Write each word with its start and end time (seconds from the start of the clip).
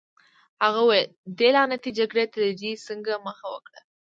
هغه 0.63 0.79
وویل: 0.83 1.09
دې 1.37 1.49
لعنتي 1.55 1.89
جګړې 1.99 2.25
ته 2.33 2.39
دې 2.61 2.71
څنګه 2.87 3.13
مخه 3.27 3.45
وکړه؟ 3.53 3.79